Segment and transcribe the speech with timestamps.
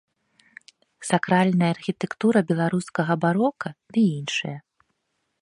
[1.09, 4.57] Сакральная архітэктура беларускага барока ды іншыя.